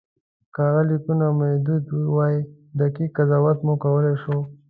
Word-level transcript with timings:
که 0.53 0.59
هغه 0.67 0.81
لیکونه 0.89 1.25
موجود 1.41 1.83
وای 2.15 2.35
دقیق 2.79 3.11
قضاوت 3.17 3.57
مو 3.65 3.73
کولای 3.83 4.15
شوای. 4.23 4.45